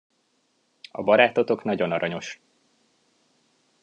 A 0.91 1.03
barátotok 1.03 1.63
nagyon 1.63 1.91
aranyos. 1.91 2.39